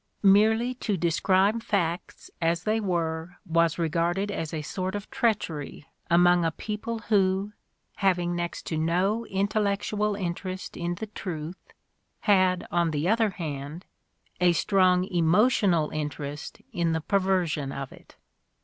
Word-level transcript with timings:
Merely 0.23 0.73
to 0.81 0.97
describe 0.97 1.61
facts 1.61 2.31
as 2.41 2.63
they 2.63 2.79
were 2.79 3.37
was 3.45 3.77
regarded 3.77 4.31
as 4.31 4.51
a 4.51 4.63
sort 4.63 4.95
of 4.95 5.07
treachery 5.11 5.85
among 6.09 6.43
a 6.43 6.49
people 6.49 6.97
who, 7.13 7.53
having 7.97 8.35
next 8.35 8.65
to 8.65 8.77
no 8.79 9.27
intellectual 9.27 10.15
interest 10.15 10.75
in 10.75 10.95
the 10.95 11.05
truth, 11.05 11.71
had, 12.21 12.65
on 12.71 12.89
the 12.89 13.07
other 13.07 13.29
hand, 13.29 13.85
a 14.39 14.53
strong 14.53 15.03
emotional 15.03 15.91
interest 15.91 16.63
in 16.73 16.93
the 16.93 17.01
perversion 17.01 17.71
of 17.71 17.91
it. 17.91 18.15